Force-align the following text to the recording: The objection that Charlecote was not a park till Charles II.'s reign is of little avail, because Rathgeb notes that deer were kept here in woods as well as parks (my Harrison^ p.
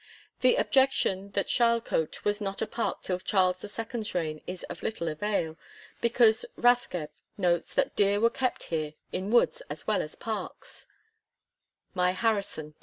The 0.39 0.55
objection 0.55 1.29
that 1.33 1.45
Charlecote 1.45 2.25
was 2.25 2.41
not 2.41 2.59
a 2.59 2.65
park 2.65 3.03
till 3.03 3.19
Charles 3.19 3.63
II.'s 3.63 4.15
reign 4.15 4.41
is 4.47 4.63
of 4.63 4.81
little 4.81 5.07
avail, 5.07 5.57
because 6.01 6.43
Rathgeb 6.57 7.09
notes 7.37 7.75
that 7.75 7.95
deer 7.95 8.19
were 8.19 8.31
kept 8.31 8.63
here 8.73 8.95
in 9.11 9.29
woods 9.29 9.61
as 9.69 9.85
well 9.85 10.01
as 10.01 10.15
parks 10.15 10.87
(my 11.93 12.13
Harrison^ 12.15 12.69
p. 12.73 12.79